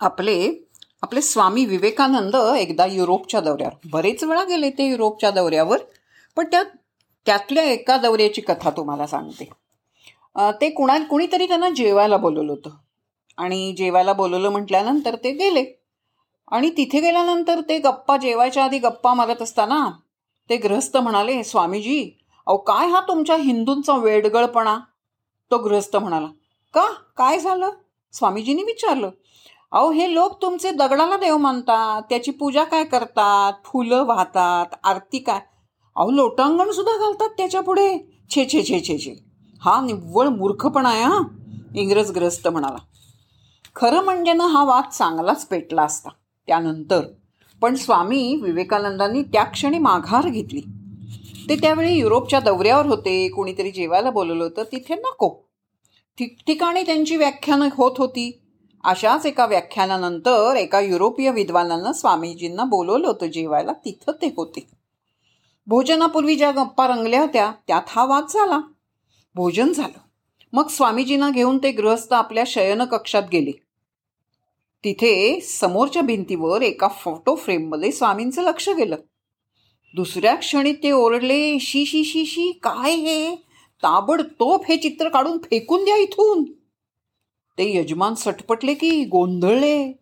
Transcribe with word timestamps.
आपले 0.00 0.34
आपले 1.02 1.20
स्वामी 1.22 1.64
विवेकानंद 1.64 2.34
एकदा 2.58 2.84
युरोपच्या 2.86 3.40
दौऱ्यावर. 3.40 3.74
बरेच 3.92 4.22
वेळा 4.24 4.42
गेले 4.44 4.70
ते 4.70 4.88
युरोपच्या 4.88 5.30
दौऱ्यावर 5.30 5.78
पण 6.36 6.46
त्या 6.50 6.62
त्यातल्या 7.26 7.64
एका 7.64 7.96
दौऱ्याची 7.96 8.40
कथा 8.40 8.70
तुम्हाला 8.70 9.06
सांगते. 9.06 9.48
ते 10.60 10.70
कुणा 10.70 10.98
कुणीतरी 11.10 11.46
त्यांना 11.48 11.70
जेवायला 11.70 12.16
बोलवलं 12.16 12.52
होतं. 12.52 12.70
आणि 13.38 13.74
जेवायला 13.78 14.12
बोलवलं 14.12 14.48
म्हटल्यानंतर 14.48 15.16
ते 15.24 15.32
गेले. 15.32 15.64
आणि 16.52 16.70
तिथे 16.76 17.00
गेल्यानंतर 17.00 17.60
ते 17.68 17.78
गप्पा 17.78 18.16
जेवायच्या 18.16 18.64
आधी 18.64 18.78
गप्पा 18.78 19.14
मारत 19.14 19.42
असताना 19.42 19.84
ते 20.50 20.56
गृहस्थ 20.56 20.96
म्हणाले 20.96 21.42
स्वामीजी 21.44 22.00
अहो 22.46 22.56
काय 22.56 22.88
हा 22.88 23.00
तुमच्या 23.00 23.36
हिंदूंचा 23.36 23.96
वेडगळपणा? 23.96 24.78
तो 25.50 25.58
गृहस्थ 25.58 25.96
म्हणाला 25.96 26.26
का? 26.74 26.86
काय 27.16 27.38
झालं? 27.38 27.70
स्वामीजींनी 28.12 28.62
विचारलं 28.62 29.10
अहो 29.72 29.90
हे 29.90 30.14
लोक 30.14 30.42
तुमचे 30.42 30.70
दगडाला 30.70 31.16
देव 31.16 31.36
मानतात. 31.36 32.02
त्याची 32.02 32.30
पूजा 32.30 32.64
काय 32.64 32.84
करतात? 32.84 33.52
फुलं 33.64 34.04
वाहतात. 34.04 34.66
आरती 34.84 35.18
काय? 35.18 35.40
अहो 35.96 36.10
लोटांगण 36.10 36.70
सुद्धा 36.70 36.92
घालतात 36.92 37.28
त्याच्या 37.28 37.60
पुढे. 37.60 37.98
छे 38.30 38.46
छे 38.52 38.62
छे 38.62 38.80
छे 38.80 38.98
छे. 38.98 39.24
हा 39.60 39.80
निव्वळ 39.80 40.28
मूर्खपणा 40.28 40.88
आहे 40.88 41.02
हा. 41.02 41.20
इंग्रजग्रस्त 41.74 42.48
म्हणाला. 42.48 42.76
खरं 43.76 44.00
म्हणजे 44.00 44.32
ना 44.32 44.46
हा 44.46 44.64
वाद 44.64 44.84
चांगलाच 44.92 45.46
पेटला 45.46 45.82
असता. 45.82 46.08
त्यानंतर. 46.46 47.00
पण 47.62 47.74
स्वामी 47.74 48.40
विवेकानंदांनी 48.42 49.22
त्या 49.22 49.44
क्षणी 49.44 49.78
माघार 49.78 50.28
घेतली. 50.28 50.60
ते 51.48 51.56
त्यावेळी 51.56 51.94
युरोपच्या 51.94 52.40
दौऱ्यावर 52.40 52.86
होते. 52.86 53.28
कोणीतरी 53.28 53.70
जेवायला 53.70 54.10
बोलवलं 54.10 54.44
होतं. 54.44 54.62
तिथे 54.62 54.94
नको. 54.94 55.48
ठिकठिकाणी 56.18 56.82
त्यांची 56.82 57.16
व्याख्यानं 57.16 57.68
होत 57.76 57.92
होती. 57.98 58.42
अशाच 58.88 59.26
एका 59.26 59.46
व्याख्यानानंतर 59.46 60.56
एका 60.56 60.80
युरोपीय 60.80 61.30
विद्वानानं 61.30 61.92
स्वामीजींना 61.92 62.64
बोलवलं 62.64 63.06
होतं 63.06 63.26
जेवायला. 63.26 63.72
तिथं 63.72 64.12
ते 64.12 64.26
होते. 64.36 64.66
भोजनापूर्वी 65.66 66.36
ज्या 66.36 66.50
गप्पा 66.50 66.86
रंगल्या 66.86 67.20
होत्या 67.20 67.52
त्यात 67.66 67.82
हा 67.88 68.04
वाद 68.04 68.24
झाला. 68.30 68.60
भोजन 69.34 69.72
झालं. 69.72 69.98
मग 70.52 70.68
स्वामीजींना 70.68 71.30
घेऊन 71.30 71.58
ते 71.58 71.72
गृहस्थ 71.72 72.12
आपल्या 72.12 72.44
शयन 72.46 72.84
कक्षात 72.84 73.22
गेले. 73.32 73.50
तिथे 74.84 75.40
समोरच्या 75.40 76.02
भिंतीवर 76.02 76.62
एका 76.62 76.88
फोटो 76.88 77.34
फ्रेममध्ये 77.34 77.92
स्वामींचं 77.92 78.42
लक्ष 78.42 78.68
गेलं. 78.68 78.96
दुसऱ्या 79.96 80.34
क्षणी 80.34 80.72
ते 80.72 80.90
ओरडले 80.90 81.58
शी 81.58 81.86
शी 81.86 82.04
शी 82.04 82.26
शी 82.26 82.52
काय 82.62 82.94
हे? 82.94 83.36
ताबडतोब 83.82 84.60
हे 84.68 84.76
चित्र 84.76 85.08
काढून 85.08 85.38
फेकून 85.38 85.84
द्या 85.84 85.96
इथून. 85.96 86.57
ते 87.58 87.76
यजमान 87.76 88.14
सटपटले 88.14 88.74
की 88.74 89.04
गोंधळले? 89.04 89.92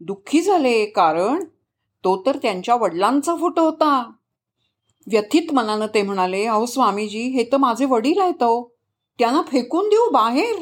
दुःखी 0.00 0.42
झाले 0.42 0.86
कारण 0.86 1.44
तो 2.04 2.22
तर 2.26 2.36
त्यांच्या 2.36 2.74
वडिलांचा 2.74 3.34
फोटो 3.34 3.64
होता. 3.64 4.12
व्यथित 5.06 5.52
मनानं 5.52 5.86
ते 5.86 6.02
म्हणाले 6.02 6.44
अहो 6.46 6.66
स्वामीजी 6.66 7.22
हे 7.22 7.44
तर 7.44 7.56
माझे 7.56 7.84
वडील 7.84 8.20
आहेत 8.20 8.42
अहो. 8.42 8.76
त्यांना 9.18 9.42
फेकून 9.42 9.88
देऊ 9.88 10.10
बाहेर. 10.10 10.56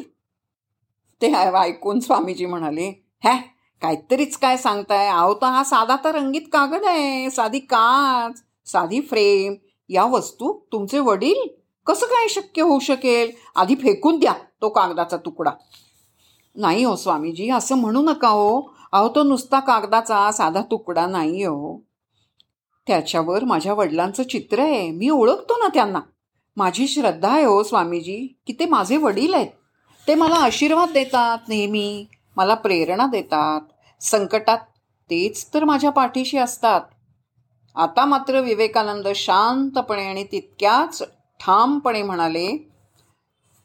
ते 1.23 1.33
ऐकून 1.33 2.01
स्वामीजी 2.01 2.47
म्हणाले 2.47 3.05
हॅ 3.25 3.37
काहीतरीच 3.83 4.37
काय 4.37 4.57
सांगताय? 4.57 5.09
अहो 5.09 5.35
तर 5.35 5.47
हा 5.47 5.65
साधा 5.65 5.97
तर 6.05 6.15
रंगीत 6.15 6.47
कागद 6.53 6.85
आहे. 6.85 7.31
साधी 7.31 7.59
काच 7.59 8.43
साधी 8.67 9.01
फ्रेम. 9.01 9.55
या 9.89 10.05
वस्तू 10.05 10.61
तुमचे 10.73 10.99
वडील? 10.99 11.49
कसं 11.87 12.07
काय 12.07 12.29
शक्य 12.29 12.63
होऊ 12.63 12.79
शकेल? 12.79 13.31
आधी 13.55 13.75
फेकून 13.75 14.19
द्या 14.19 14.33
तो 14.63 14.69
कागदाचा 14.69 15.17
तुकडा. 15.17 15.51
नाही 16.57 16.85
हो 16.85 16.97
स्वामीजी 16.97 17.51
असं 17.51 17.77
म्हणू 17.77 18.03
नका 18.03 18.29
हो. 18.29 18.75
अहो 18.93 19.09
तो 19.09 19.23
नुसता 19.23 19.61
कागदाचा 19.61 20.33
साधा 20.33 20.61
तुकडा 20.61 21.07
नाही 21.07 21.45
हो. 21.45 21.79
त्याच्यावर 22.87 23.45
माझ्या 23.45 23.75
वडिलांचं 23.75 24.23
चित्र 24.23 24.61
आहे. 24.61 24.91
मी 24.91 25.09
ओळखतो 25.09 25.57
ना 25.57 25.69
त्यांना. 25.69 26.01
माझी 26.57 26.89
श्रद्धा 26.89 27.33
आहे 27.33 27.45
हो 27.45 27.63
स्वामीजी 27.63 28.37
की 28.47 28.53
ते 28.53 28.67
माझे 28.67 28.97
वडील 28.97 29.35
आहेत. 29.35 29.47
ते 30.09 30.15
मला 30.15 30.35
आशीर्वाद 30.35 30.91
देतात 30.91 31.39
नेहमी 31.49 32.07
मला 32.37 32.55
प्रेरणा 32.55 33.07
देतात. 33.07 33.61
संकटात 34.01 34.59
तेच 35.11 35.55
तर 35.55 35.65
माझ्या 35.65 35.91
पाठीशी 35.91 36.39
असतात. 36.39 36.81
आता 37.77 38.05
मात्र 38.05 38.41
विवेकानंद 38.41 39.09
शांतपणे 39.15 40.07
आणि 40.07 40.25
तितक्याच 40.25 41.03
ठामपणे 41.41 42.03
म्हणाले 42.03 42.72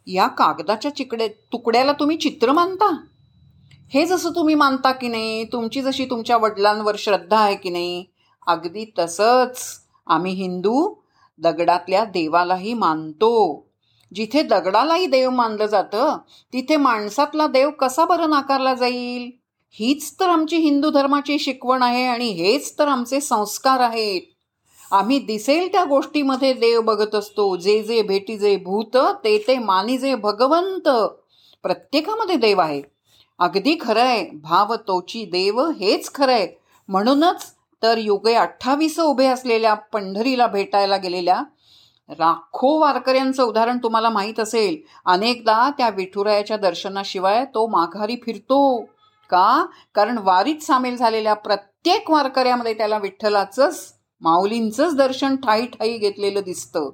या 0.07 0.28
कागदाच्या 0.28 0.95
चिकडे 0.95 1.28
तुकड्याला 1.28 1.91
तुम्ही 1.91 2.18
चित्र 2.18 2.51
मानता? 2.51 3.06
हे 3.90 4.06
जसं 4.06 4.29
तुम्ही 4.29 4.56
मानता 4.56 4.91
की 4.91 5.07
नाही 5.07 5.44
तुमची 5.44 5.81
जशी 5.81 6.06
तुमच्या 6.06 6.38
वडिलांवर 6.38 6.95
श्रद्धा 6.97 7.38
आहे 7.38 7.56
की 7.56 7.69
नाही 7.69 8.06
अगदी 8.47 8.85
तसंच 9.00 9.62
आम्ही 10.07 10.34
हिंदू 10.34 10.94
दगडातल्या 11.40 12.06
देवालाही 12.06 12.73
मानतो. 12.73 13.68
जिथे 14.16 14.41
दगडालाही 14.41 15.06
देव 15.06 15.29
मानलं 15.29 15.66
जातं 15.66 16.18
तिथे 16.53 16.78
माणसातला 16.78 17.47
देव 17.47 17.69
कसा 17.69 18.06
बरं 18.06 18.29
नाकारला 18.29 18.74
जाईल? 18.74 19.31
हीच 19.72 20.19
तर 20.19 20.29
आमची 20.29 20.57
हिंदू 20.57 20.89
धर्माची 20.89 21.39
शिकवण 21.39 21.84
आहे 21.84 22.06
आणि 22.06 22.29
हेच 22.29 22.79
तर 22.79 22.88
आमचे 22.88 23.22
संस्कार 23.22 23.79
आहेत. 23.79 24.22
आम्ही 24.91 25.19
दिसेल 25.19 25.71
त्या 25.71 25.83
गोष्टीमध्ये 25.83 26.53
देव 26.53 26.81
बघत 26.81 27.15
असतो. 27.15 27.55
जे 27.55 27.83
जे 27.83 28.01
भेटी 28.01 28.37
जे 28.37 28.55
भूत 28.55 28.97
ते 29.23 29.43
ते 29.47 29.57
मानिजे 29.57 30.15
भगवंत. 30.15 30.89
प्रत्येकामध्ये 31.63 32.35
देव 32.35 32.61
आहे. 32.61 32.81
अगदी 33.39 33.77
खरंय. 33.81 34.25
भाव 34.33 34.75
तोची 34.75 35.25
देव 35.25 35.69
हेच 35.69 36.13
खरंय. 36.15 36.47
म्हणूनच 36.87 37.53
तर 37.83 37.97
युगे 37.97 38.33
अठ्ठावीस 38.33 38.99
उभे 38.99 39.25
असलेल्या 39.25 39.73
पंढरीला 39.73 40.47
भेटायला 40.47 40.97
गेलेल्या 40.97 41.43
लाखो 42.09 42.79
वारकऱ्यांचं 42.79 43.43
उदाहरण 43.43 43.77
तुम्हाला 43.77 44.09
माहीत 44.09 44.39
असेल. 44.39 44.77
अनेकदा 45.05 45.69
त्या 45.77 45.89
विठुरायाच्या 45.89 46.57
दर्शनाशिवाय 46.57 47.45
तो 47.45 47.67
माघारी 47.67 48.15
फिरतो. 48.15 48.81
का? 49.29 49.65
कारण 49.93 50.17
वारीत 50.17 50.59
सामील 50.59 50.97
झालेल्या 50.97 51.33
प्रत्येक 51.33 52.09
वारकऱ्यामध्ये 52.09 52.73
त्याला 52.73 52.97
विठ्ठलाचंच 52.97 53.96
माऊलींचंच 54.22 54.95
दर्शन 54.95 55.35
ठाई 55.35 55.66
ठाई 55.66 55.97
घेतलेलं 55.97 56.41
दिसतं. 56.45 56.89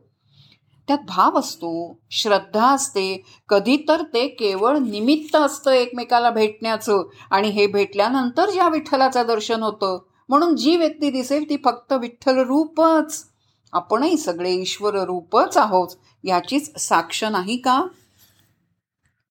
त्यात 0.87 1.05
भाव 1.07 1.39
असतो 1.39 1.99
श्रद्धा 2.11 2.67
असते 2.67 3.23
कधी 3.49 3.77
तर 3.87 4.01
ते 4.13 4.27
केवळ 4.27 4.77
निमित्त 4.77 5.35
असतं 5.35 5.71
एकमेकाला 5.71 6.29
भेटण्याचं 6.29 7.03
आणि 7.31 7.49
हे 7.49 7.67
भेटल्यानंतर 7.67 8.49
ज्या 8.49 8.67
विठ्ठलाचं 8.69 9.23
दर्शन 9.27 9.63
होतं 9.63 9.99
म्हणून 10.29 10.55
जी 10.55 10.75
व्यक्ती 10.75 11.09
दिसेल 11.09 11.49
ती 11.49 11.57
फक्त 11.65 11.93
विठ्ठल 11.93 12.37
रूपच. 12.37 13.23
आपणही 13.73 14.17
सगळे 14.17 14.51
ईश्वर 14.51 14.95
रूपच 14.95 15.57
आहोत 15.57 15.87
याचीच 16.23 16.79
साक्ष 16.79 17.23
नाही 17.23 17.57
का? 17.57 17.81